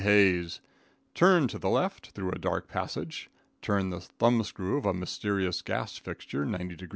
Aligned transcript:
Hayes," 0.03 0.61
turn 1.13 1.47
to 1.47 1.59
the 1.59 1.69
left, 1.69 2.09
through 2.15 2.31
a 2.31 2.39
dark 2.39 2.67
passage, 2.67 3.29
turn 3.61 3.91
the 3.91 3.99
thumbscrew 3.99 4.75
of 4.75 4.85
a 4.87 4.95
mysterious 4.95 5.61
gas 5.61 5.99
fixture 5.99 6.43
90 6.43 6.75
deg. 6.75 6.89